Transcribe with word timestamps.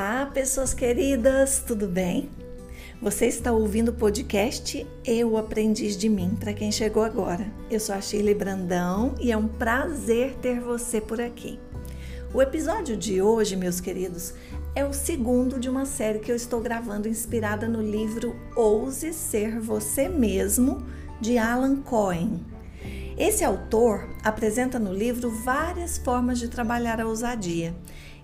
Olá, 0.00 0.26
pessoas 0.26 0.72
queridas, 0.72 1.60
tudo 1.66 1.88
bem? 1.88 2.30
Você 3.02 3.26
está 3.26 3.50
ouvindo 3.50 3.88
o 3.88 3.92
podcast 3.92 4.86
Eu 5.04 5.36
Aprendiz 5.36 5.96
de 5.96 6.08
Mim, 6.08 6.36
para 6.38 6.52
quem 6.52 6.70
chegou 6.70 7.02
agora. 7.02 7.44
Eu 7.68 7.80
sou 7.80 7.96
a 7.96 8.00
Shirley 8.00 8.32
Brandão 8.32 9.16
e 9.20 9.32
é 9.32 9.36
um 9.36 9.48
prazer 9.48 10.36
ter 10.36 10.60
você 10.60 11.00
por 11.00 11.20
aqui. 11.20 11.58
O 12.32 12.40
episódio 12.40 12.96
de 12.96 13.20
hoje, 13.20 13.56
meus 13.56 13.80
queridos, 13.80 14.34
é 14.72 14.84
o 14.84 14.92
segundo 14.92 15.58
de 15.58 15.68
uma 15.68 15.84
série 15.84 16.20
que 16.20 16.30
eu 16.30 16.36
estou 16.36 16.60
gravando 16.60 17.08
inspirada 17.08 17.66
no 17.66 17.82
livro 17.82 18.36
Ouse 18.54 19.12
Ser 19.12 19.58
Você 19.58 20.08
Mesmo, 20.08 20.86
de 21.20 21.38
Alan 21.38 21.82
Cohen. 21.82 22.46
Esse 23.18 23.42
autor 23.42 24.08
apresenta 24.22 24.78
no 24.78 24.94
livro 24.94 25.28
várias 25.28 25.98
formas 25.98 26.38
de 26.38 26.46
trabalhar 26.46 27.00
a 27.00 27.08
ousadia 27.08 27.74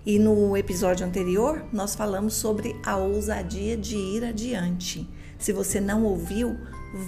e 0.05 0.19
no 0.19 0.55
episódio 0.55 1.03
anterior, 1.03 1.65
nós 1.73 1.95
falamos 1.95 2.35
sobre 2.35 2.79
a 2.85 2.95
ousadia 2.95 3.75
de 3.75 3.95
ir 3.95 4.23
adiante. 4.23 5.09
Se 5.39 5.51
você 5.51 5.81
não 5.81 6.03
ouviu, 6.03 6.55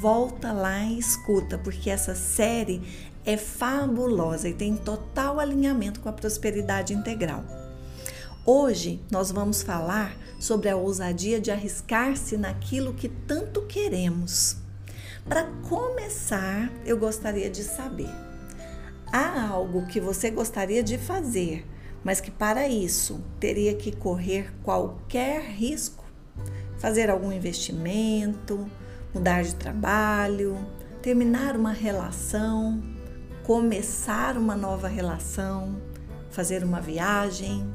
volta 0.02 0.52
lá 0.52 0.84
e 0.84 0.98
escuta, 0.98 1.60
porque 1.60 1.92
essa 1.92 2.16
série 2.16 2.82
é 3.24 3.38
fabulosa 3.38 4.50
e 4.50 4.54
tem 4.54 4.76
total 4.76 5.40
alinhamento 5.40 6.00
com 6.00 6.10
a 6.10 6.14
prosperidade 6.14 6.92
integral. 6.92 7.46
Hoje 8.44 9.00
nós 9.12 9.32
vamos 9.32 9.62
falar 9.62 10.18
sobre 10.40 10.68
a 10.68 10.76
ousadia 10.76 11.40
de 11.40 11.52
arriscar-se 11.52 12.36
naquilo 12.36 12.96
que 12.96 13.10
tanto 13.10 13.62
queremos. 13.64 14.58
Para 15.24 15.44
começar, 15.70 16.72
eu 16.84 16.98
gostaria 16.98 17.50
de 17.50 17.64
saber: 17.64 18.10
há 19.12 19.50
algo 19.50 19.86
que 19.86 20.00
você 20.00 20.32
gostaria 20.32 20.82
de 20.82 20.98
fazer? 20.98 21.64
Mas 22.04 22.22
que 22.22 22.32
para 22.32 22.68
isso 22.68 23.22
teria 23.40 23.74
que 23.74 23.96
correr 23.96 24.54
qualquer 24.64 25.42
risco, 25.42 26.06
fazer 26.78 27.10
algum 27.10 27.32
investimento, 27.32 28.70
mudar 29.14 29.44
de 29.44 29.56
trabalho, 29.56 30.58
terminar 31.02 31.56
uma 31.56 31.72
relação, 31.72 32.82
começar 33.44 34.38
uma 34.38 34.56
nova 34.56 34.88
relação, 34.88 35.82
fazer 36.30 36.64
uma 36.64 36.82
viagem. 36.82 37.68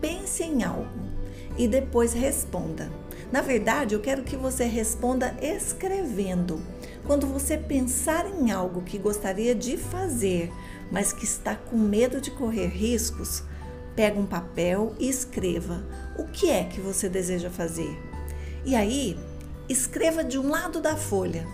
Pense 0.00 0.42
em 0.42 0.64
algo 0.64 1.12
e 1.56 1.68
depois 1.68 2.12
responda. 2.12 2.90
Na 3.30 3.40
verdade, 3.40 3.94
eu 3.94 4.00
quero 4.00 4.22
que 4.22 4.36
você 4.36 4.64
responda 4.64 5.34
escrevendo. 5.40 6.60
Quando 7.06 7.26
você 7.26 7.56
pensar 7.56 8.26
em 8.26 8.50
algo 8.50 8.82
que 8.82 8.98
gostaria 8.98 9.54
de 9.54 9.76
fazer, 9.76 10.52
mas 10.92 11.12
que 11.12 11.24
está 11.24 11.56
com 11.56 11.76
medo 11.76 12.20
de 12.20 12.30
correr 12.30 12.68
riscos, 12.68 13.42
pega 13.96 14.20
um 14.20 14.26
papel 14.26 14.94
e 14.98 15.08
escreva 15.08 15.84
o 16.16 16.24
que 16.24 16.50
é 16.50 16.64
que 16.64 16.80
você 16.80 17.08
deseja 17.08 17.50
fazer. 17.50 17.98
E 18.64 18.76
aí, 18.76 19.18
escreva 19.68 20.22
de 20.22 20.38
um 20.38 20.50
lado 20.50 20.80
da 20.80 20.96
folha 20.96 21.46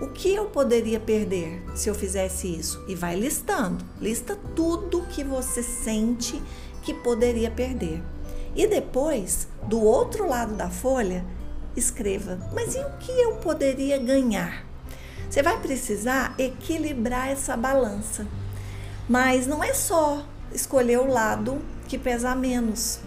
o 0.00 0.08
que 0.08 0.34
eu 0.34 0.46
poderia 0.46 0.98
perder 0.98 1.62
se 1.74 1.88
eu 1.88 1.94
fizesse 1.94 2.48
isso 2.48 2.82
e 2.88 2.94
vai 2.94 3.14
listando. 3.14 3.84
Lista 4.00 4.36
tudo 4.56 5.06
que 5.10 5.22
você 5.22 5.62
sente 5.62 6.42
que 6.82 6.94
poderia 6.94 7.50
perder. 7.50 8.02
E 8.56 8.66
depois, 8.66 9.46
do 9.68 9.80
outro 9.80 10.26
lado 10.26 10.54
da 10.54 10.70
folha, 10.70 11.24
escreva: 11.76 12.38
mas 12.52 12.74
e 12.74 12.80
o 12.80 12.90
que 12.98 13.12
eu 13.12 13.36
poderia 13.36 13.98
ganhar? 13.98 14.64
Você 15.28 15.42
vai 15.42 15.60
precisar 15.60 16.34
equilibrar 16.38 17.28
essa 17.28 17.56
balança. 17.56 18.26
Mas 19.10 19.44
não 19.44 19.64
é 19.64 19.74
só 19.74 20.24
escolher 20.54 21.00
o 21.00 21.08
lado 21.08 21.60
que 21.88 21.98
pesa 21.98 22.32
menos, 22.32 23.00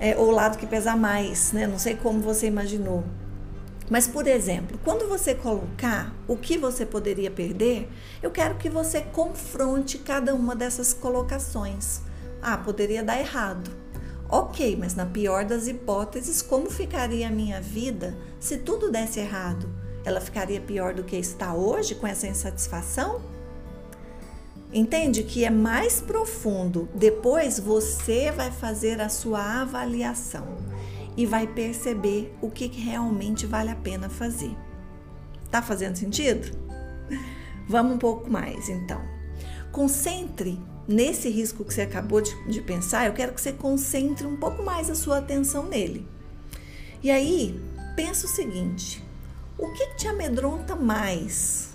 é, 0.00 0.16
ou 0.16 0.26
o 0.26 0.30
lado 0.32 0.58
que 0.58 0.66
pesa 0.66 0.96
mais, 0.96 1.52
né? 1.52 1.68
Não 1.68 1.78
sei 1.78 1.94
como 1.94 2.18
você 2.18 2.48
imaginou. 2.48 3.04
Mas, 3.88 4.08
por 4.08 4.26
exemplo, 4.26 4.76
quando 4.82 5.08
você 5.08 5.32
colocar 5.32 6.12
o 6.26 6.36
que 6.36 6.58
você 6.58 6.84
poderia 6.84 7.30
perder, 7.30 7.88
eu 8.20 8.32
quero 8.32 8.56
que 8.56 8.68
você 8.68 9.02
confronte 9.02 9.98
cada 9.98 10.34
uma 10.34 10.56
dessas 10.56 10.92
colocações. 10.92 12.00
Ah, 12.42 12.58
poderia 12.58 13.04
dar 13.04 13.20
errado. 13.20 13.70
Ok, 14.28 14.76
mas 14.76 14.96
na 14.96 15.06
pior 15.06 15.44
das 15.44 15.68
hipóteses, 15.68 16.42
como 16.42 16.68
ficaria 16.68 17.28
a 17.28 17.30
minha 17.30 17.60
vida 17.60 18.16
se 18.40 18.58
tudo 18.58 18.90
desse 18.90 19.20
errado? 19.20 19.72
Ela 20.04 20.20
ficaria 20.20 20.60
pior 20.60 20.92
do 20.92 21.04
que 21.04 21.14
está 21.14 21.54
hoje 21.54 21.94
com 21.94 22.06
essa 22.08 22.26
insatisfação? 22.26 23.39
Entende 24.72 25.24
que 25.24 25.44
é 25.44 25.50
mais 25.50 26.00
profundo. 26.00 26.88
Depois 26.94 27.58
você 27.58 28.30
vai 28.30 28.50
fazer 28.50 29.00
a 29.00 29.08
sua 29.08 29.62
avaliação 29.62 30.58
e 31.16 31.26
vai 31.26 31.46
perceber 31.46 32.32
o 32.40 32.50
que 32.50 32.66
realmente 32.66 33.46
vale 33.46 33.70
a 33.70 33.74
pena 33.74 34.08
fazer. 34.08 34.56
Tá 35.50 35.60
fazendo 35.60 35.96
sentido? 35.96 36.56
Vamos 37.68 37.94
um 37.94 37.98
pouco 37.98 38.30
mais 38.30 38.68
então. 38.68 39.00
Concentre 39.72 40.58
nesse 40.86 41.28
risco 41.28 41.64
que 41.64 41.74
você 41.74 41.82
acabou 41.82 42.20
de, 42.20 42.34
de 42.48 42.60
pensar, 42.60 43.06
eu 43.06 43.12
quero 43.12 43.32
que 43.32 43.40
você 43.40 43.52
concentre 43.52 44.26
um 44.26 44.36
pouco 44.36 44.62
mais 44.62 44.88
a 44.88 44.94
sua 44.94 45.18
atenção 45.18 45.66
nele. 45.66 46.06
E 47.02 47.10
aí, 47.10 47.60
pensa 47.96 48.26
o 48.26 48.30
seguinte: 48.30 49.02
o 49.58 49.72
que 49.72 49.94
te 49.94 50.06
amedronta 50.08 50.76
mais? 50.76 51.69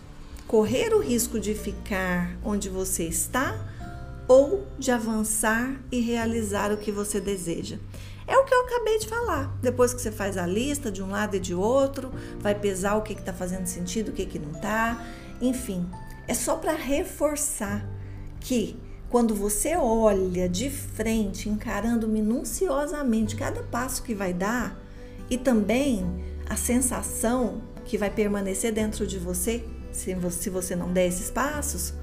Correr 0.47 0.93
o 0.93 0.99
risco 0.99 1.39
de 1.39 1.53
ficar 1.53 2.37
onde 2.43 2.69
você 2.69 3.03
está 3.03 3.57
ou 4.27 4.65
de 4.77 4.91
avançar 4.91 5.79
e 5.91 5.99
realizar 5.99 6.71
o 6.71 6.77
que 6.77 6.91
você 6.91 7.19
deseja. 7.19 7.77
É 8.27 8.37
o 8.37 8.43
que 8.43 8.53
eu 8.53 8.61
acabei 8.61 8.97
de 8.97 9.07
falar. 9.07 9.55
Depois 9.61 9.93
que 9.93 10.01
você 10.01 10.11
faz 10.11 10.35
a 10.37 10.47
lista 10.47 10.91
de 10.91 11.03
um 11.03 11.11
lado 11.11 11.35
e 11.35 11.39
de 11.39 11.53
outro, 11.53 12.11
vai 12.39 12.55
pesar 12.55 12.95
o 12.95 13.01
que 13.01 13.13
está 13.13 13.33
fazendo 13.33 13.67
sentido, 13.67 14.09
o 14.09 14.11
que, 14.11 14.25
que 14.25 14.39
não 14.39 14.51
está. 14.51 15.03
Enfim, 15.39 15.87
é 16.27 16.33
só 16.33 16.55
para 16.55 16.73
reforçar 16.73 17.87
que 18.39 18.79
quando 19.09 19.35
você 19.35 19.75
olha 19.75 20.49
de 20.49 20.69
frente, 20.69 21.49
encarando 21.49 22.07
minuciosamente 22.07 23.35
cada 23.35 23.61
passo 23.63 24.01
que 24.01 24.15
vai 24.15 24.33
dar 24.33 24.79
e 25.29 25.37
também 25.37 26.05
a 26.49 26.55
sensação 26.55 27.61
que 27.85 27.97
vai 27.97 28.09
permanecer 28.09 28.71
dentro 28.71 29.05
de 29.05 29.19
você 29.19 29.63
se 29.95 30.49
você 30.49 30.75
não 30.75 30.91
der 30.91 31.07
esses 31.07 31.31
passos, 31.31 31.93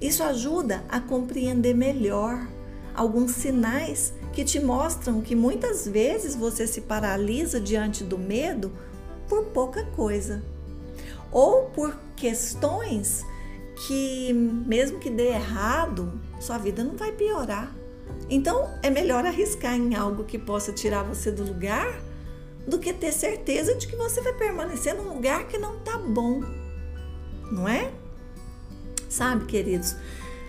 isso 0.00 0.22
ajuda 0.22 0.84
a 0.88 1.00
compreender 1.00 1.74
melhor 1.74 2.46
alguns 2.94 3.32
sinais 3.32 4.12
que 4.32 4.44
te 4.44 4.60
mostram 4.60 5.20
que 5.20 5.34
muitas 5.34 5.86
vezes 5.86 6.34
você 6.34 6.66
se 6.66 6.82
paralisa 6.82 7.60
diante 7.60 8.04
do 8.04 8.18
medo 8.18 8.72
por 9.28 9.44
pouca 9.46 9.84
coisa 9.84 10.42
ou 11.30 11.64
por 11.70 11.96
questões 12.14 13.24
que, 13.86 14.32
mesmo 14.32 14.98
que 14.98 15.10
dê 15.10 15.28
errado, 15.28 16.20
sua 16.40 16.58
vida 16.58 16.82
não 16.82 16.96
vai 16.96 17.12
piorar. 17.12 17.74
Então 18.28 18.70
é 18.82 18.90
melhor 18.90 19.24
arriscar 19.24 19.74
em 19.74 19.94
algo 19.94 20.24
que 20.24 20.38
possa 20.38 20.72
tirar 20.72 21.02
você 21.02 21.30
do 21.30 21.44
lugar 21.44 22.00
do 22.66 22.78
que 22.78 22.92
ter 22.92 23.12
certeza 23.12 23.74
de 23.74 23.86
que 23.86 23.96
você 23.96 24.20
vai 24.20 24.32
permanecer 24.32 24.94
num 24.94 25.14
lugar 25.14 25.46
que 25.46 25.56
não 25.56 25.78
tá 25.80 25.96
bom 25.98 26.42
não 27.50 27.68
é? 27.68 27.92
Sabe, 29.08 29.46
queridos, 29.46 29.96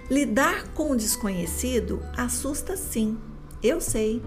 lidar 0.09 0.68
com 0.69 0.91
o 0.91 0.96
desconhecido 0.96 2.02
assusta 2.16 2.75
sim, 2.75 3.18
eu 3.62 3.80
sei, 3.80 4.22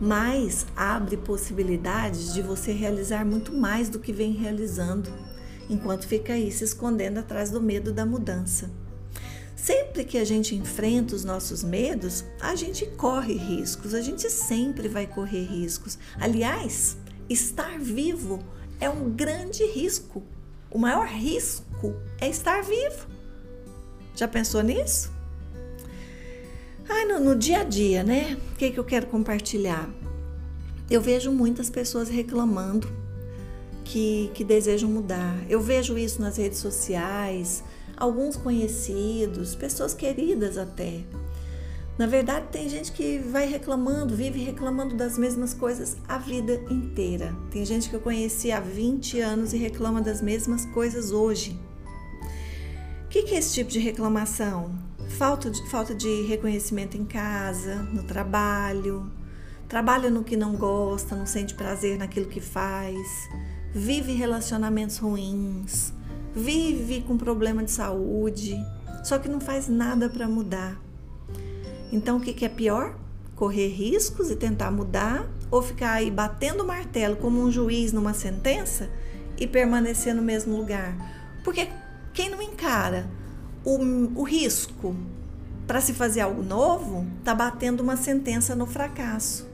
mas 0.00 0.66
abre 0.74 1.16
possibilidades 1.16 2.32
de 2.34 2.42
você 2.42 2.72
realizar 2.72 3.24
muito 3.24 3.52
mais 3.52 3.88
do 3.88 3.98
que 3.98 4.12
vem 4.12 4.32
realizando, 4.32 5.10
enquanto 5.68 6.06
fica 6.06 6.32
aí 6.32 6.50
se 6.50 6.64
escondendo 6.64 7.18
atrás 7.18 7.50
do 7.50 7.60
medo 7.60 7.92
da 7.92 8.04
mudança. 8.04 8.70
Sempre 9.56 10.04
que 10.04 10.18
a 10.18 10.24
gente 10.24 10.54
enfrenta 10.54 11.14
os 11.14 11.24
nossos 11.24 11.64
medos, 11.64 12.24
a 12.40 12.54
gente 12.54 12.84
corre 12.84 13.34
riscos, 13.34 13.94
a 13.94 14.00
gente 14.02 14.28
sempre 14.28 14.88
vai 14.88 15.06
correr 15.06 15.44
riscos. 15.44 15.98
Aliás, 16.20 16.98
estar 17.30 17.78
vivo 17.78 18.44
é 18.78 18.90
um 18.90 19.08
grande 19.10 19.64
risco. 19.64 20.22
O 20.74 20.78
maior 20.78 21.06
risco 21.06 21.94
é 22.20 22.28
estar 22.28 22.60
vivo. 22.64 23.06
Já 24.16 24.26
pensou 24.26 24.60
nisso? 24.60 25.12
Ai, 26.88 27.04
no, 27.04 27.20
no 27.20 27.36
dia 27.36 27.60
a 27.60 27.64
dia, 27.64 28.02
né? 28.02 28.36
O 28.52 28.56
que, 28.56 28.72
que 28.72 28.78
eu 28.80 28.84
quero 28.84 29.06
compartilhar? 29.06 29.88
Eu 30.90 31.00
vejo 31.00 31.30
muitas 31.30 31.70
pessoas 31.70 32.08
reclamando 32.08 32.88
que, 33.84 34.32
que 34.34 34.42
desejam 34.42 34.90
mudar. 34.90 35.36
Eu 35.48 35.60
vejo 35.60 35.96
isso 35.96 36.20
nas 36.20 36.38
redes 36.38 36.58
sociais, 36.58 37.62
alguns 37.96 38.34
conhecidos, 38.34 39.54
pessoas 39.54 39.94
queridas 39.94 40.58
até. 40.58 41.04
Na 41.96 42.06
verdade, 42.06 42.46
tem 42.50 42.68
gente 42.68 42.90
que 42.90 43.18
vai 43.18 43.46
reclamando, 43.46 44.16
vive 44.16 44.42
reclamando 44.42 44.96
das 44.96 45.16
mesmas 45.16 45.54
coisas 45.54 45.96
a 46.08 46.18
vida 46.18 46.60
inteira. 46.68 47.34
Tem 47.50 47.64
gente 47.64 47.88
que 47.88 47.94
eu 47.94 48.00
conheci 48.00 48.50
há 48.50 48.58
20 48.58 49.20
anos 49.20 49.52
e 49.52 49.56
reclama 49.56 50.00
das 50.00 50.20
mesmas 50.20 50.66
coisas 50.66 51.12
hoje 51.12 51.56
que, 53.14 53.22
que 53.22 53.34
é 53.36 53.38
esse 53.38 53.54
tipo 53.54 53.70
de 53.70 53.78
reclamação? 53.78 54.74
Falta 55.10 55.48
de, 55.48 55.70
falta 55.70 55.94
de 55.94 56.22
reconhecimento 56.22 56.96
em 56.96 57.04
casa, 57.04 57.76
no 57.76 58.02
trabalho, 58.02 59.08
trabalha 59.68 60.10
no 60.10 60.24
que 60.24 60.36
não 60.36 60.56
gosta, 60.56 61.14
não 61.14 61.24
sente 61.24 61.54
prazer 61.54 61.96
naquilo 61.96 62.26
que 62.26 62.40
faz, 62.40 62.98
vive 63.72 64.14
relacionamentos 64.14 64.98
ruins, 64.98 65.92
vive 66.34 67.02
com 67.02 67.16
problema 67.16 67.62
de 67.62 67.70
saúde, 67.70 68.56
só 69.04 69.16
que 69.16 69.28
não 69.28 69.38
faz 69.38 69.68
nada 69.68 70.08
para 70.08 70.26
mudar. 70.26 70.76
Então, 71.92 72.16
o 72.16 72.20
que, 72.20 72.32
que 72.32 72.44
é 72.44 72.48
pior? 72.48 72.96
Correr 73.36 73.68
riscos 73.68 74.30
e 74.30 74.36
tentar 74.36 74.70
mudar 74.70 75.28
ou 75.50 75.62
ficar 75.62 75.92
aí 75.92 76.10
batendo 76.10 76.62
o 76.62 76.66
martelo 76.66 77.16
como 77.16 77.40
um 77.40 77.50
juiz 77.50 77.92
numa 77.92 78.14
sentença 78.14 78.90
e 79.38 79.46
permanecer 79.46 80.14
no 80.14 80.22
mesmo 80.22 80.56
lugar? 80.56 80.96
Porque 81.42 81.68
quem 82.12 82.30
não 82.30 82.40
encara 82.40 83.06
o, 83.64 83.76
o 84.20 84.22
risco 84.22 84.96
para 85.66 85.80
se 85.80 85.94
fazer 85.94 86.20
algo 86.20 86.42
novo, 86.42 87.06
está 87.18 87.34
batendo 87.34 87.82
uma 87.82 87.96
sentença 87.96 88.54
no 88.54 88.66
fracasso. 88.66 89.48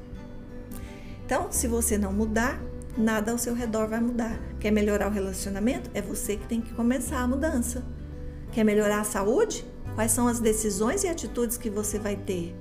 Então, 1.25 1.49
se 1.51 1.69
você 1.69 1.97
não 1.97 2.13
mudar, 2.13 2.61
nada 2.97 3.31
ao 3.31 3.39
seu 3.39 3.55
redor 3.55 3.87
vai 3.87 4.01
mudar. 4.01 4.39
Quer 4.59 4.73
melhorar 4.73 5.09
o 5.09 5.13
relacionamento? 5.13 5.89
É 5.95 6.03
você 6.03 6.37
que 6.37 6.47
tem 6.47 6.61
que 6.61 6.75
começar 6.75 7.21
a 7.21 7.29
mudança. 7.29 7.85
Quer 8.53 8.65
melhorar 8.65 9.01
a 9.01 9.05
saúde? 9.05 9.65
Quais 9.95 10.13
são 10.13 10.29
as 10.29 10.41
decisões 10.41 11.05
e 11.05 11.09
atitudes 11.09 11.57
que 11.57 11.69
você 11.69 11.99
vai 11.99 12.17
ter? 12.17 12.55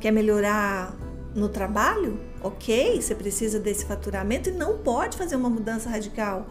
Quer 0.00 0.10
melhorar 0.10 0.96
no 1.34 1.48
trabalho? 1.48 2.18
Ok, 2.42 3.00
você 3.00 3.14
precisa 3.14 3.60
desse 3.60 3.84
faturamento 3.84 4.48
e 4.48 4.52
não 4.52 4.78
pode 4.78 5.16
fazer 5.16 5.36
uma 5.36 5.50
mudança 5.50 5.90
radical. 5.90 6.46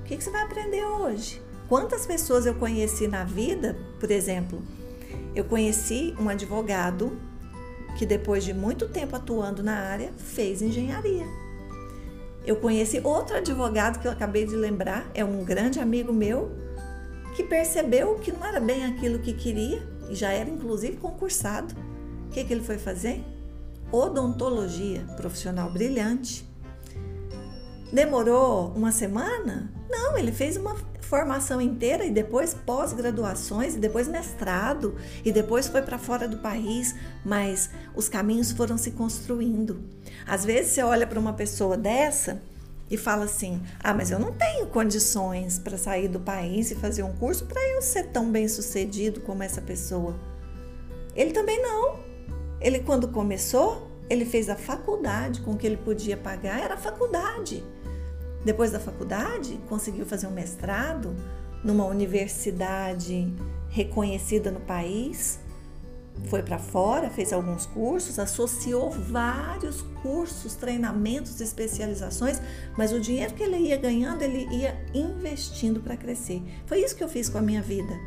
O 0.00 0.04
que, 0.04 0.20
você 0.20 0.30
vai 0.30 0.42
aprender 0.42 0.84
hoje? 0.84 1.42
Quantas 1.68 2.06
pessoas 2.06 2.46
eu 2.46 2.54
conheci 2.54 3.08
na 3.08 3.24
vida, 3.24 3.76
por 3.98 4.10
exemplo, 4.10 4.62
eu 5.34 5.44
conheci 5.44 6.14
um 6.20 6.28
advogado 6.28 7.18
que 7.96 8.04
depois 8.04 8.44
de 8.44 8.52
muito 8.52 8.88
tempo 8.88 9.16
atuando 9.16 9.62
na 9.62 9.74
área 9.74 10.12
fez 10.16 10.62
engenharia. 10.62 11.26
Eu 12.44 12.56
conheci 12.56 13.00
outro 13.02 13.36
advogado 13.36 14.00
que 14.00 14.06
eu 14.06 14.12
acabei 14.12 14.44
de 14.44 14.56
lembrar, 14.56 15.10
é 15.14 15.24
um 15.24 15.44
grande 15.44 15.78
amigo 15.78 16.12
meu, 16.12 16.50
que 17.34 17.42
percebeu 17.42 18.16
que 18.16 18.32
não 18.32 18.44
era 18.44 18.60
bem 18.60 18.84
aquilo 18.84 19.18
que 19.18 19.32
queria 19.32 19.82
e 20.08 20.14
já 20.14 20.30
era 20.30 20.48
inclusive 20.48 20.96
concursado. 20.96 21.74
O 22.26 22.30
que, 22.30 22.44
que 22.44 22.52
ele 22.52 22.62
foi 22.62 22.78
fazer? 22.78 23.24
Odontologia, 23.90 25.04
profissional 25.16 25.70
brilhante. 25.70 26.48
Demorou 27.92 28.72
uma 28.74 28.90
semana? 28.90 29.70
Não, 29.90 30.16
ele 30.16 30.32
fez 30.32 30.56
uma 30.56 30.74
formação 31.02 31.60
inteira 31.60 32.06
e 32.06 32.10
depois 32.10 32.54
pós-graduações 32.54 33.74
e 33.74 33.78
depois 33.78 34.08
mestrado 34.08 34.96
e 35.22 35.30
depois 35.30 35.68
foi 35.68 35.82
para 35.82 35.98
fora 35.98 36.26
do 36.26 36.38
país, 36.38 36.94
mas 37.22 37.68
os 37.94 38.08
caminhos 38.08 38.50
foram 38.50 38.78
se 38.78 38.92
construindo. 38.92 39.82
Às 40.26 40.42
vezes 40.42 40.72
você 40.72 40.82
olha 40.82 41.06
para 41.06 41.20
uma 41.20 41.34
pessoa 41.34 41.76
dessa 41.76 42.40
e 42.92 42.96
fala 42.98 43.24
assim: 43.24 43.62
"Ah, 43.82 43.94
mas 43.94 44.10
eu 44.10 44.18
não 44.18 44.32
tenho 44.32 44.66
condições 44.66 45.58
para 45.58 45.78
sair 45.78 46.08
do 46.08 46.20
país 46.20 46.70
e 46.70 46.74
fazer 46.74 47.02
um 47.02 47.12
curso 47.14 47.46
para 47.46 47.60
eu 47.70 47.80
ser 47.80 48.08
tão 48.08 48.30
bem-sucedido 48.30 49.22
como 49.22 49.42
essa 49.42 49.62
pessoa". 49.62 50.14
Ele 51.16 51.32
também 51.32 51.60
não. 51.62 52.00
Ele 52.60 52.80
quando 52.80 53.08
começou, 53.08 53.90
ele 54.10 54.26
fez 54.26 54.50
a 54.50 54.56
faculdade 54.56 55.40
com 55.40 55.52
o 55.52 55.56
que 55.56 55.66
ele 55.66 55.78
podia 55.78 56.18
pagar, 56.18 56.60
era 56.60 56.74
a 56.74 56.76
faculdade. 56.76 57.64
Depois 58.44 58.70
da 58.70 58.78
faculdade, 58.78 59.58
conseguiu 59.68 60.04
fazer 60.04 60.26
um 60.26 60.32
mestrado 60.32 61.16
numa 61.64 61.86
universidade 61.86 63.32
reconhecida 63.70 64.50
no 64.50 64.60
país. 64.60 65.40
Foi 66.26 66.42
para 66.42 66.58
fora, 66.58 67.10
fez 67.10 67.32
alguns 67.32 67.66
cursos, 67.66 68.18
associou 68.18 68.90
vários 68.90 69.82
cursos, 70.02 70.54
treinamentos, 70.54 71.40
especializações, 71.40 72.40
mas 72.76 72.92
o 72.92 73.00
dinheiro 73.00 73.34
que 73.34 73.42
ele 73.42 73.56
ia 73.56 73.76
ganhando, 73.76 74.22
ele 74.22 74.46
ia 74.54 74.84
investindo 74.94 75.80
para 75.80 75.96
crescer. 75.96 76.42
Foi 76.66 76.80
isso 76.80 76.94
que 76.94 77.02
eu 77.02 77.08
fiz 77.08 77.28
com 77.28 77.38
a 77.38 77.42
minha 77.42 77.62
vida. 77.62 77.98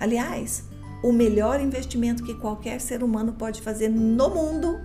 Aliás, 0.00 0.64
o 1.02 1.12
melhor 1.12 1.60
investimento 1.60 2.24
que 2.24 2.34
qualquer 2.34 2.80
ser 2.80 3.02
humano 3.02 3.34
pode 3.34 3.62
fazer 3.62 3.88
no 3.88 4.30
mundo 4.30 4.80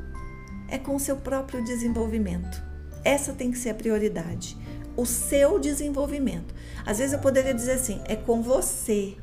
é 0.68 0.78
com 0.78 0.96
o 0.96 1.00
seu 1.00 1.18
próprio 1.18 1.64
desenvolvimento. 1.64 2.62
Essa 3.04 3.34
tem 3.34 3.52
que 3.52 3.58
ser 3.58 3.72
a 3.72 3.76
prioridade 3.76 4.58
o 4.96 5.06
seu 5.06 5.60
desenvolvimento. 5.60 6.54
Às 6.86 7.00
vezes 7.00 7.14
eu 7.14 7.20
poderia 7.20 7.54
dizer 7.54 7.74
assim, 7.74 8.02
é 8.06 8.16
com 8.16 8.42
você. 8.42 9.16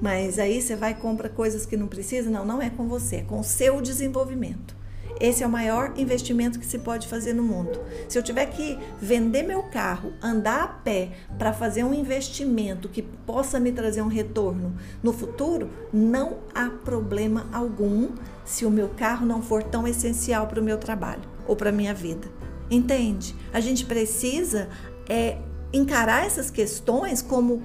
Mas 0.00 0.38
aí 0.38 0.60
você 0.60 0.74
vai 0.74 0.92
e 0.92 0.94
compra 0.94 1.28
coisas 1.28 1.64
que 1.64 1.76
não 1.76 1.86
precisa? 1.86 2.28
Não, 2.28 2.44
não 2.44 2.60
é 2.60 2.70
com 2.70 2.88
você, 2.88 3.16
é 3.16 3.22
com 3.22 3.40
o 3.40 3.44
seu 3.44 3.80
desenvolvimento. 3.80 4.82
Esse 5.20 5.44
é 5.44 5.46
o 5.46 5.50
maior 5.50 5.92
investimento 5.96 6.58
que 6.58 6.66
se 6.66 6.80
pode 6.80 7.06
fazer 7.06 7.32
no 7.32 7.44
mundo. 7.44 7.78
Se 8.08 8.18
eu 8.18 8.22
tiver 8.22 8.46
que 8.46 8.76
vender 9.00 9.44
meu 9.44 9.62
carro, 9.62 10.12
andar 10.20 10.62
a 10.64 10.66
pé 10.66 11.10
para 11.38 11.52
fazer 11.52 11.84
um 11.84 11.94
investimento 11.94 12.88
que 12.88 13.02
possa 13.02 13.60
me 13.60 13.70
trazer 13.70 14.02
um 14.02 14.08
retorno 14.08 14.74
no 15.00 15.12
futuro, 15.12 15.70
não 15.92 16.38
há 16.52 16.68
problema 16.68 17.46
algum 17.52 18.08
se 18.44 18.66
o 18.66 18.70
meu 18.70 18.88
carro 18.88 19.24
não 19.24 19.40
for 19.40 19.62
tão 19.62 19.86
essencial 19.86 20.48
para 20.48 20.60
o 20.60 20.64
meu 20.64 20.78
trabalho 20.78 21.22
ou 21.46 21.54
para 21.54 21.68
a 21.68 21.72
minha 21.72 21.94
vida. 21.94 22.28
Entende? 22.68 23.36
A 23.52 23.60
gente 23.60 23.84
precisa 23.84 24.68
é, 25.08 25.38
encarar 25.72 26.26
essas 26.26 26.50
questões 26.50 27.22
como 27.22 27.62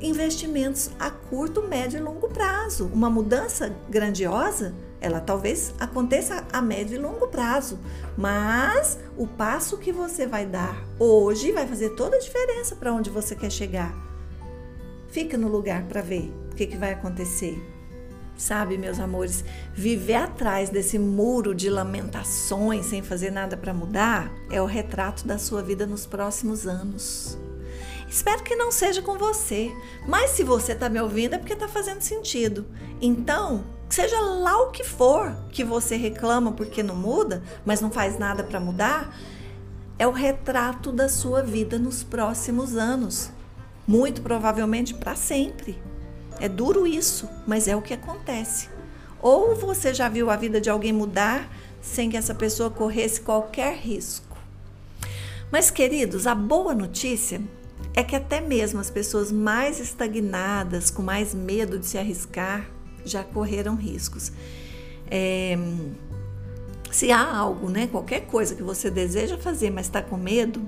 investimentos 0.00 0.90
a 0.98 1.10
curto, 1.10 1.62
médio 1.62 1.98
e 1.98 2.02
longo 2.02 2.28
prazo. 2.28 2.90
Uma 2.92 3.10
mudança 3.10 3.74
grandiosa, 3.88 4.74
ela 5.00 5.20
talvez 5.20 5.74
aconteça 5.78 6.44
a 6.52 6.60
médio 6.60 6.96
e 6.96 6.98
longo 6.98 7.28
prazo, 7.28 7.78
mas 8.16 8.98
o 9.16 9.26
passo 9.26 9.78
que 9.78 9.92
você 9.92 10.26
vai 10.26 10.46
dar 10.46 10.84
hoje 10.98 11.52
vai 11.52 11.66
fazer 11.66 11.90
toda 11.90 12.16
a 12.16 12.20
diferença 12.20 12.76
para 12.76 12.92
onde 12.92 13.10
você 13.10 13.34
quer 13.34 13.50
chegar. 13.50 13.94
Fica 15.08 15.38
no 15.38 15.48
lugar 15.48 15.84
para 15.84 16.02
ver 16.02 16.32
o 16.52 16.54
que, 16.54 16.66
que 16.66 16.76
vai 16.76 16.92
acontecer. 16.92 17.60
Sabe, 18.36 18.78
meus 18.78 19.00
amores, 19.00 19.44
viver 19.74 20.14
atrás 20.14 20.70
desse 20.70 20.96
muro 20.96 21.52
de 21.52 21.68
lamentações 21.68 22.86
sem 22.86 23.02
fazer 23.02 23.32
nada 23.32 23.56
para 23.56 23.74
mudar 23.74 24.32
é 24.48 24.62
o 24.62 24.66
retrato 24.66 25.26
da 25.26 25.38
sua 25.38 25.60
vida 25.60 25.86
nos 25.86 26.06
próximos 26.06 26.64
anos. 26.64 27.36
Espero 28.08 28.42
que 28.42 28.56
não 28.56 28.72
seja 28.72 29.02
com 29.02 29.18
você, 29.18 29.70
mas 30.06 30.30
se 30.30 30.42
você 30.42 30.72
está 30.72 30.88
me 30.88 30.98
ouvindo 30.98 31.34
é 31.34 31.38
porque 31.38 31.52
está 31.52 31.68
fazendo 31.68 32.00
sentido. 32.00 32.66
Então, 33.02 33.64
seja 33.88 34.18
lá 34.18 34.62
o 34.62 34.70
que 34.70 34.82
for 34.82 35.36
que 35.50 35.62
você 35.62 35.94
reclama 35.94 36.52
porque 36.52 36.82
não 36.82 36.96
muda, 36.96 37.42
mas 37.66 37.82
não 37.82 37.90
faz 37.90 38.18
nada 38.18 38.42
para 38.42 38.58
mudar, 38.58 39.14
é 39.98 40.06
o 40.06 40.12
retrato 40.12 40.90
da 40.90 41.08
sua 41.08 41.42
vida 41.42 41.78
nos 41.78 42.02
próximos 42.02 42.76
anos. 42.76 43.30
Muito 43.86 44.22
provavelmente 44.22 44.94
para 44.94 45.14
sempre. 45.14 45.78
É 46.40 46.48
duro 46.48 46.86
isso, 46.86 47.28
mas 47.46 47.68
é 47.68 47.76
o 47.76 47.82
que 47.82 47.92
acontece. 47.92 48.70
Ou 49.20 49.54
você 49.54 49.92
já 49.92 50.08
viu 50.08 50.30
a 50.30 50.36
vida 50.36 50.60
de 50.60 50.70
alguém 50.70 50.92
mudar 50.92 51.50
sem 51.82 52.08
que 52.08 52.16
essa 52.16 52.34
pessoa 52.34 52.70
corresse 52.70 53.20
qualquer 53.20 53.76
risco. 53.76 54.36
Mas, 55.50 55.70
queridos, 55.70 56.26
a 56.26 56.34
boa 56.34 56.74
notícia 56.74 57.40
é 57.94 58.02
que 58.02 58.14
até 58.14 58.40
mesmo 58.40 58.80
as 58.80 58.90
pessoas 58.90 59.32
mais 59.32 59.80
estagnadas, 59.80 60.90
com 60.90 61.02
mais 61.02 61.34
medo 61.34 61.78
de 61.78 61.86
se 61.86 61.98
arriscar, 61.98 62.68
já 63.04 63.24
correram 63.24 63.74
riscos. 63.74 64.32
É, 65.10 65.56
se 66.90 67.10
há 67.12 67.36
algo, 67.36 67.68
né, 67.68 67.86
qualquer 67.86 68.26
coisa 68.26 68.54
que 68.54 68.62
você 68.62 68.90
deseja 68.90 69.36
fazer, 69.36 69.70
mas 69.70 69.86
está 69.86 70.02
com 70.02 70.16
medo, 70.16 70.60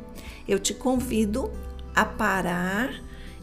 eu 0.47 0.59
te 0.59 0.75
convido 0.75 1.51
a 1.95 2.05
parar 2.05 2.91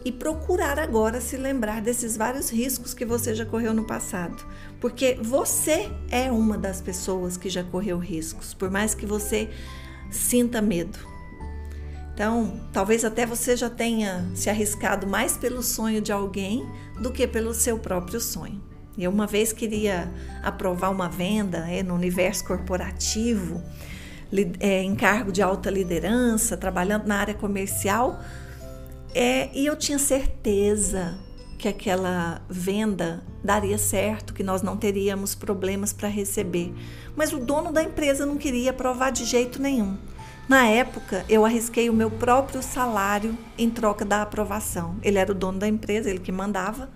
e 0.05 0.11
procurar 0.11 0.79
agora 0.79 1.19
se 1.19 1.35
lembrar 1.35 1.81
desses 1.81 2.15
vários 2.15 2.49
riscos 2.49 2.93
que 2.93 3.03
você 3.03 3.33
já 3.35 3.45
correu 3.45 3.73
no 3.73 3.83
passado, 3.83 4.45
porque 4.79 5.17
você 5.21 5.91
é 6.09 6.31
uma 6.31 6.57
das 6.57 6.79
pessoas 6.79 7.35
que 7.35 7.49
já 7.49 7.63
correu 7.63 7.97
riscos, 7.97 8.53
por 8.53 8.69
mais 8.69 8.93
que 8.93 9.05
você 9.05 9.49
sinta 10.09 10.61
medo. 10.61 11.16
Então, 12.17 12.59
talvez 12.73 13.05
até 13.05 13.27
você 13.27 13.55
já 13.55 13.69
tenha 13.69 14.27
se 14.33 14.49
arriscado 14.49 15.05
mais 15.05 15.37
pelo 15.37 15.61
sonho 15.61 16.01
de 16.01 16.11
alguém 16.11 16.67
do 16.99 17.11
que 17.11 17.27
pelo 17.27 17.53
seu 17.53 17.77
próprio 17.77 18.19
sonho. 18.19 18.59
Eu 18.97 19.11
uma 19.11 19.27
vez 19.27 19.53
queria 19.53 20.11
aprovar 20.41 20.89
uma 20.89 21.07
venda 21.07 21.69
é, 21.69 21.83
no 21.83 21.93
universo 21.93 22.43
corporativo, 22.43 23.61
é, 24.59 24.81
em 24.81 24.95
cargo 24.95 25.31
de 25.31 25.43
alta 25.43 25.69
liderança, 25.69 26.57
trabalhando 26.57 27.05
na 27.05 27.17
área 27.17 27.35
comercial 27.35 28.19
é, 29.13 29.51
e 29.53 29.67
eu 29.67 29.75
tinha 29.75 29.99
certeza 29.99 31.19
que 31.59 31.67
aquela 31.67 32.41
venda 32.49 33.23
daria 33.43 33.77
certo, 33.77 34.33
que 34.33 34.41
nós 34.41 34.63
não 34.63 34.75
teríamos 34.75 35.35
problemas 35.35 35.93
para 35.93 36.07
receber. 36.07 36.73
Mas 37.15 37.31
o 37.31 37.37
dono 37.37 37.71
da 37.71 37.83
empresa 37.83 38.25
não 38.25 38.37
queria 38.37 38.71
aprovar 38.71 39.11
de 39.11 39.23
jeito 39.23 39.61
nenhum. 39.61 39.99
Na 40.47 40.65
época, 40.65 41.25
eu 41.27 41.43
arrisquei 41.43 41.89
o 41.89 41.93
meu 41.93 42.09
próprio 42.09 42.63
salário 42.63 43.37
em 43.57 43.69
troca 43.69 44.05
da 44.05 44.21
aprovação. 44.21 44.95
Ele 45.03 45.17
era 45.17 45.33
o 45.33 45.35
dono 45.35 45.59
da 45.59 45.67
empresa, 45.67 46.09
ele 46.09 46.19
que 46.19 46.31
mandava, 46.31 46.89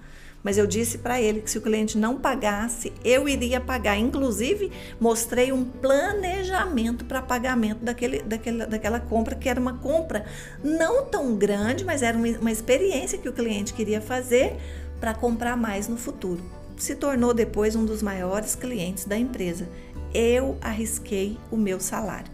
Mas 0.44 0.58
eu 0.58 0.66
disse 0.66 0.98
para 0.98 1.22
ele 1.22 1.42
que 1.42 1.52
se 1.52 1.58
o 1.58 1.62
cliente 1.62 1.98
não 1.98 2.18
pagasse, 2.18 2.92
eu 3.04 3.30
iria 3.30 3.62
pagar. 3.62 3.98
Inclusive, 3.98 4.72
mostrei 5.00 5.52
um 5.52 5.64
planejamento 5.64 7.06
para 7.06 7.22
pagamento 7.22 7.84
daquele, 7.84 8.24
daquela, 8.24 8.66
daquela 8.66 9.00
compra, 9.00 9.36
que 9.36 9.48
era 9.48 9.60
uma 9.60 9.78
compra 9.78 10.26
não 10.64 11.06
tão 11.06 11.36
grande, 11.36 11.86
mas 11.86 12.02
era 12.02 12.18
uma, 12.18 12.28
uma 12.40 12.52
experiência 12.52 13.20
que 13.20 13.30
o 13.30 13.34
cliente 13.34 13.74
queria 13.74 14.02
fazer 14.02 14.58
para 15.00 15.14
comprar 15.14 15.56
mais 15.56 15.88
no 15.88 15.98
futuro. 15.98 16.42
Se 16.76 16.96
tornou 16.96 17.34
depois 17.34 17.76
um 17.76 17.86
dos 17.86 18.02
maiores 18.02 18.56
clientes 18.56 19.06
da 19.06 19.16
empresa 19.16 19.70
eu 20.14 20.58
arrisquei 20.62 21.38
o 21.50 21.58
meu 21.58 21.80
salário. 21.80 22.32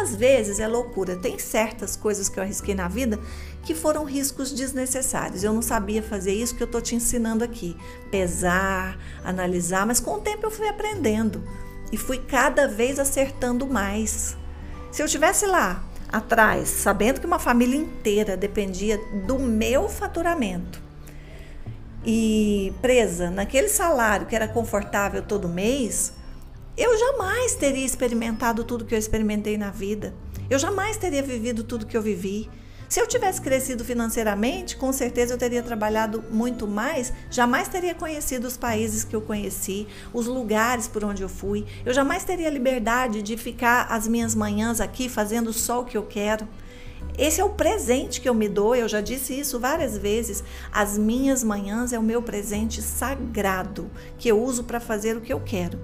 Às 0.00 0.14
vezes 0.14 0.58
é 0.58 0.66
loucura, 0.66 1.16
tem 1.16 1.38
certas 1.38 1.96
coisas 1.96 2.28
que 2.28 2.38
eu 2.38 2.42
arrisquei 2.42 2.74
na 2.74 2.88
vida 2.88 3.18
que 3.62 3.74
foram 3.74 4.04
riscos 4.04 4.52
desnecessários. 4.52 5.44
Eu 5.44 5.52
não 5.52 5.62
sabia 5.62 6.02
fazer 6.02 6.32
isso 6.32 6.56
que 6.56 6.62
eu 6.62 6.66
estou 6.66 6.80
te 6.80 6.94
ensinando 6.94 7.44
aqui. 7.44 7.76
Pesar, 8.10 8.98
analisar, 9.24 9.86
mas 9.86 10.00
com 10.00 10.14
o 10.14 10.20
tempo 10.20 10.46
eu 10.46 10.50
fui 10.50 10.68
aprendendo 10.68 11.42
e 11.92 11.96
fui 11.96 12.18
cada 12.18 12.66
vez 12.66 12.98
acertando 12.98 13.66
mais. 13.66 14.36
Se 14.90 15.02
eu 15.02 15.08
tivesse 15.08 15.46
lá 15.46 15.84
atrás, 16.10 16.68
sabendo 16.68 17.20
que 17.20 17.26
uma 17.26 17.38
família 17.38 17.76
inteira 17.76 18.36
dependia 18.36 18.98
do 19.26 19.38
meu 19.38 19.88
faturamento 19.88 20.82
e 22.04 22.74
presa 22.82 23.30
naquele 23.30 23.68
salário 23.68 24.26
que 24.26 24.34
era 24.34 24.48
confortável 24.48 25.22
todo 25.22 25.48
mês, 25.48 26.12
eu 26.76 26.98
jamais 26.98 27.54
teria 27.54 27.84
experimentado 27.84 28.64
tudo 28.64 28.84
que 28.84 28.94
eu 28.94 28.98
experimentei 28.98 29.58
na 29.58 29.70
vida. 29.70 30.14
Eu 30.48 30.58
jamais 30.58 30.96
teria 30.96 31.22
vivido 31.22 31.62
tudo 31.62 31.86
que 31.86 31.96
eu 31.96 32.00
vivi. 32.00 32.48
Se 32.88 33.00
eu 33.00 33.06
tivesse 33.06 33.40
crescido 33.40 33.84
financeiramente, 33.84 34.76
com 34.76 34.92
certeza 34.92 35.34
eu 35.34 35.38
teria 35.38 35.62
trabalhado 35.62 36.24
muito 36.30 36.66
mais, 36.66 37.12
jamais 37.30 37.68
teria 37.68 37.94
conhecido 37.94 38.46
os 38.46 38.56
países 38.56 39.04
que 39.04 39.16
eu 39.16 39.20
conheci, 39.20 39.86
os 40.12 40.26
lugares 40.26 40.88
por 40.88 41.04
onde 41.04 41.22
eu 41.22 41.28
fui. 41.28 41.66
Eu 41.84 41.92
jamais 41.92 42.24
teria 42.24 42.50
liberdade 42.50 43.22
de 43.22 43.36
ficar 43.36 43.86
as 43.90 44.08
minhas 44.08 44.34
manhãs 44.34 44.80
aqui 44.80 45.08
fazendo 45.08 45.52
só 45.52 45.80
o 45.80 45.84
que 45.84 45.96
eu 45.96 46.04
quero. 46.04 46.48
Esse 47.18 47.40
é 47.40 47.44
o 47.44 47.50
presente 47.50 48.20
que 48.20 48.28
eu 48.28 48.34
me 48.34 48.48
dou, 48.48 48.74
eu 48.74 48.88
já 48.88 49.02
disse 49.02 49.38
isso 49.38 49.60
várias 49.60 49.96
vezes. 49.98 50.42
As 50.70 50.96
minhas 50.96 51.44
manhãs 51.44 51.92
é 51.92 51.98
o 51.98 52.02
meu 52.02 52.22
presente 52.22 52.80
sagrado 52.80 53.90
que 54.18 54.28
eu 54.28 54.42
uso 54.42 54.64
para 54.64 54.80
fazer 54.80 55.16
o 55.16 55.20
que 55.20 55.32
eu 55.32 55.40
quero. 55.40 55.78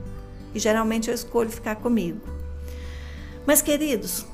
E 0.55 0.59
geralmente 0.59 1.09
eu 1.09 1.15
escolho 1.15 1.51
ficar 1.51 1.77
comigo. 1.77 2.21
Mas, 3.47 3.63
queridos, 3.63 4.27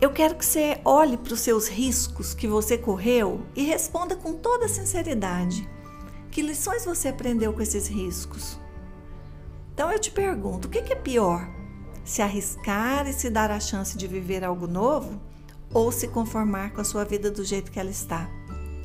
eu 0.00 0.10
quero 0.10 0.34
que 0.34 0.44
você 0.44 0.80
olhe 0.84 1.16
para 1.16 1.32
os 1.32 1.40
seus 1.40 1.68
riscos 1.68 2.34
que 2.34 2.48
você 2.48 2.76
correu 2.76 3.42
e 3.54 3.62
responda 3.62 4.16
com 4.16 4.32
toda 4.32 4.66
sinceridade. 4.66 5.68
Que 6.28 6.42
lições 6.42 6.84
você 6.84 7.08
aprendeu 7.08 7.52
com 7.52 7.62
esses 7.62 7.86
riscos? 7.86 8.58
Então 9.72 9.92
eu 9.92 9.98
te 9.98 10.10
pergunto: 10.10 10.66
o 10.66 10.70
que 10.70 10.92
é 10.92 10.96
pior? 10.96 11.48
Se 12.04 12.20
arriscar 12.20 13.06
e 13.06 13.12
se 13.12 13.30
dar 13.30 13.50
a 13.50 13.60
chance 13.60 13.96
de 13.96 14.08
viver 14.08 14.42
algo 14.42 14.66
novo 14.66 15.20
ou 15.72 15.92
se 15.92 16.08
conformar 16.08 16.72
com 16.72 16.80
a 16.80 16.84
sua 16.84 17.04
vida 17.04 17.30
do 17.30 17.44
jeito 17.44 17.70
que 17.70 17.78
ela 17.78 17.90
está? 17.90 18.28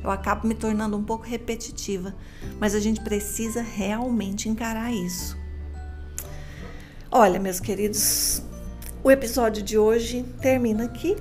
Eu 0.04 0.10
acabo 0.10 0.46
me 0.46 0.54
tornando 0.54 0.96
um 0.96 1.02
pouco 1.02 1.24
repetitiva, 1.24 2.14
mas 2.60 2.74
a 2.74 2.80
gente 2.80 3.00
precisa 3.00 3.60
realmente 3.60 4.48
encarar 4.48 4.92
isso. 4.92 5.36
Olha, 7.10 7.40
meus 7.40 7.58
queridos, 7.58 8.42
o 9.02 9.10
episódio 9.10 9.62
de 9.62 9.78
hoje 9.78 10.26
termina 10.42 10.84
aqui. 10.84 11.16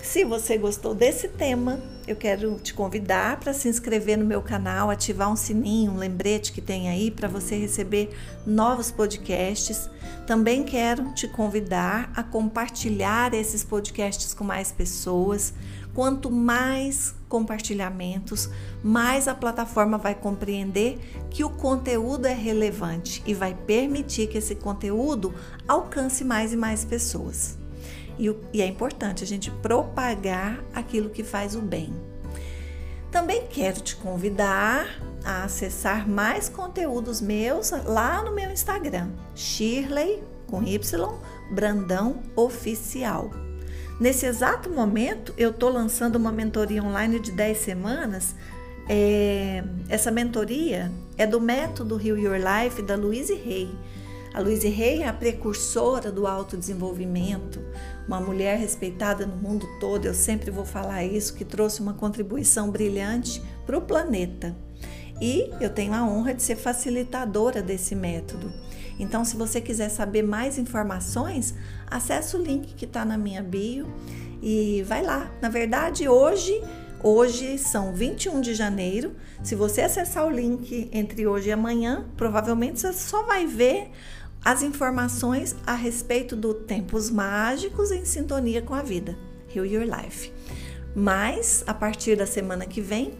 Se 0.00 0.24
você 0.24 0.56
gostou 0.56 0.94
desse 0.94 1.26
tema, 1.26 1.80
eu 2.06 2.14
quero 2.14 2.60
te 2.60 2.72
convidar 2.72 3.40
para 3.40 3.52
se 3.52 3.68
inscrever 3.68 4.16
no 4.16 4.24
meu 4.24 4.40
canal, 4.40 4.88
ativar 4.88 5.28
um 5.28 5.34
sininho, 5.34 5.90
um 5.90 5.96
lembrete 5.96 6.52
que 6.52 6.60
tem 6.60 6.88
aí 6.88 7.10
para 7.10 7.26
você 7.26 7.56
receber 7.56 8.16
novos 8.46 8.92
podcasts. 8.92 9.90
Também 10.28 10.62
quero 10.62 11.12
te 11.12 11.26
convidar 11.26 12.08
a 12.14 12.22
compartilhar 12.22 13.34
esses 13.34 13.64
podcasts 13.64 14.32
com 14.32 14.44
mais 14.44 14.70
pessoas. 14.70 15.52
Quanto 15.96 16.30
mais 16.30 17.14
compartilhamentos, 17.26 18.50
mais 18.84 19.26
a 19.26 19.34
plataforma 19.34 19.96
vai 19.96 20.14
compreender 20.14 20.98
que 21.30 21.42
o 21.42 21.48
conteúdo 21.48 22.26
é 22.26 22.34
relevante 22.34 23.22
e 23.24 23.32
vai 23.32 23.54
permitir 23.54 24.26
que 24.26 24.36
esse 24.36 24.56
conteúdo 24.56 25.34
alcance 25.66 26.22
mais 26.22 26.52
e 26.52 26.56
mais 26.56 26.84
pessoas. 26.84 27.56
E, 28.18 28.30
e 28.52 28.60
é 28.60 28.66
importante 28.66 29.24
a 29.24 29.26
gente 29.26 29.50
propagar 29.50 30.62
aquilo 30.74 31.08
que 31.08 31.24
faz 31.24 31.56
o 31.56 31.62
bem. 31.62 31.90
Também 33.10 33.46
quero 33.46 33.80
te 33.80 33.96
convidar 33.96 35.00
a 35.24 35.44
acessar 35.44 36.06
mais 36.06 36.46
conteúdos 36.46 37.22
meus 37.22 37.70
lá 37.86 38.22
no 38.22 38.34
meu 38.34 38.50
Instagram, 38.50 39.12
Shirley 39.34 40.22
com 40.46 40.62
Y 40.62 41.08
Brandão 41.50 42.20
Oficial. 42.36 43.45
Nesse 43.98 44.26
exato 44.26 44.68
momento, 44.68 45.32
eu 45.38 45.50
estou 45.50 45.70
lançando 45.70 46.16
uma 46.16 46.30
mentoria 46.30 46.82
online 46.82 47.18
de 47.18 47.32
10 47.32 47.56
semanas. 47.56 48.34
É, 48.88 49.64
essa 49.88 50.10
mentoria 50.10 50.92
é 51.16 51.26
do 51.26 51.40
método 51.40 51.98
Heal 52.00 52.18
Your 52.18 52.36
Life 52.36 52.82
da 52.82 52.94
Louise 52.94 53.32
Hay. 53.32 53.74
A 54.34 54.40
Louise 54.40 54.66
Hay 54.66 55.02
é 55.02 55.08
a 55.08 55.14
precursora 55.14 56.12
do 56.12 56.26
autodesenvolvimento, 56.26 57.58
uma 58.06 58.20
mulher 58.20 58.58
respeitada 58.58 59.24
no 59.24 59.34
mundo 59.34 59.66
todo. 59.80 60.04
Eu 60.04 60.12
sempre 60.12 60.50
vou 60.50 60.66
falar 60.66 61.02
isso, 61.02 61.34
que 61.34 61.44
trouxe 61.44 61.80
uma 61.80 61.94
contribuição 61.94 62.70
brilhante 62.70 63.42
para 63.64 63.78
o 63.78 63.80
planeta. 63.80 64.54
E 65.22 65.50
eu 65.58 65.70
tenho 65.70 65.94
a 65.94 66.04
honra 66.04 66.34
de 66.34 66.42
ser 66.42 66.56
facilitadora 66.56 67.62
desse 67.62 67.94
método. 67.94 68.52
Então, 68.98 69.24
se 69.24 69.36
você 69.36 69.60
quiser 69.60 69.88
saber 69.88 70.22
mais 70.22 70.58
informações, 70.58 71.54
acesse 71.86 72.36
o 72.36 72.42
link 72.42 72.74
que 72.74 72.84
está 72.84 73.04
na 73.04 73.18
minha 73.18 73.42
bio 73.42 73.86
e 74.42 74.82
vai 74.86 75.02
lá. 75.02 75.30
Na 75.40 75.48
verdade, 75.48 76.08
hoje, 76.08 76.62
hoje 77.02 77.58
são 77.58 77.94
21 77.94 78.40
de 78.40 78.54
janeiro. 78.54 79.14
Se 79.42 79.54
você 79.54 79.82
acessar 79.82 80.26
o 80.26 80.30
link 80.30 80.88
entre 80.92 81.26
hoje 81.26 81.48
e 81.48 81.52
amanhã, 81.52 82.06
provavelmente 82.16 82.80
você 82.80 82.92
só 82.92 83.22
vai 83.22 83.46
ver 83.46 83.90
as 84.44 84.62
informações 84.62 85.56
a 85.66 85.74
respeito 85.74 86.36
do 86.36 86.54
Tempos 86.54 87.10
Mágicos 87.10 87.90
em 87.90 88.04
Sintonia 88.04 88.62
com 88.62 88.74
a 88.74 88.82
Vida, 88.82 89.18
Heal 89.54 89.66
Your 89.66 89.84
Life. 89.84 90.32
Mas 90.94 91.62
a 91.66 91.74
partir 91.74 92.16
da 92.16 92.26
semana 92.26 92.64
que 92.64 92.80
vem, 92.80 93.12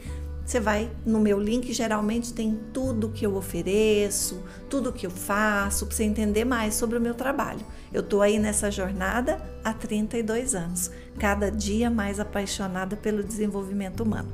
você 0.46 0.60
vai 0.60 0.88
no 1.04 1.18
meu 1.18 1.40
link, 1.40 1.72
geralmente 1.72 2.32
tem 2.32 2.56
tudo 2.72 3.08
que 3.08 3.26
eu 3.26 3.34
ofereço, 3.34 4.44
tudo 4.70 4.92
que 4.92 5.04
eu 5.04 5.10
faço, 5.10 5.86
para 5.86 5.96
você 5.96 6.04
entender 6.04 6.44
mais 6.44 6.74
sobre 6.74 6.96
o 6.96 7.00
meu 7.00 7.14
trabalho. 7.14 7.66
Eu 7.92 8.00
estou 8.00 8.22
aí 8.22 8.38
nessa 8.38 8.70
jornada 8.70 9.42
há 9.64 9.72
32 9.72 10.54
anos, 10.54 10.92
cada 11.18 11.50
dia 11.50 11.90
mais 11.90 12.20
apaixonada 12.20 12.96
pelo 12.96 13.24
desenvolvimento 13.24 14.04
humano. 14.04 14.28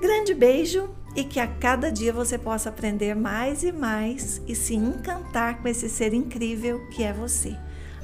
Grande 0.00 0.32
beijo 0.34 0.88
e 1.16 1.24
que 1.24 1.40
a 1.40 1.48
cada 1.48 1.90
dia 1.90 2.12
você 2.12 2.38
possa 2.38 2.68
aprender 2.68 3.16
mais 3.16 3.64
e 3.64 3.72
mais 3.72 4.40
e 4.46 4.54
se 4.54 4.76
encantar 4.76 5.60
com 5.60 5.66
esse 5.66 5.88
ser 5.88 6.14
incrível 6.14 6.86
que 6.90 7.02
é 7.02 7.12
você. 7.12 7.56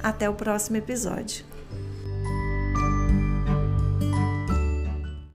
Até 0.02 0.28
o 0.28 0.34
próximo 0.34 0.78
episódio. 0.78 1.53